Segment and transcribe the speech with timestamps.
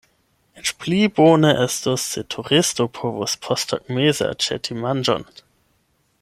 [0.61, 5.29] Eĉ pli bone estus, se turisto povus posttagmeze aĉeti manĝon.